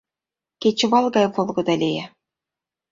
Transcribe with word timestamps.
Кечывал 0.61 1.05
гай 1.15 1.25
волгыдо 1.33 1.73
лие... 1.81 2.05